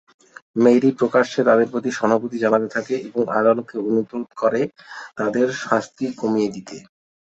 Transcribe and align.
Marie 0.55 0.89
প্রকাশ্যে 0.99 1.41
তাদের 1.49 1.67
প্রতি 1.71 1.89
সহানুভূতি 1.93 2.37
জানাতে 2.43 2.67
থাকে 2.75 2.95
এবং 3.07 3.23
আদালতকে 3.31 3.75
অনুরোধ 3.81 4.11
করে 4.41 4.61
তাদের 5.17 5.47
শাস্তি 5.63 6.05
কমিয়ে 6.19 6.53
দিতে। 6.55 6.75